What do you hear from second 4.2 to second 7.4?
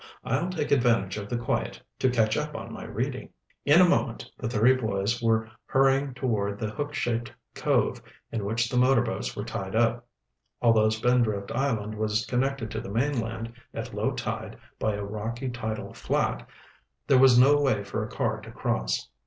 the three boys were hurrying toward the hook shaped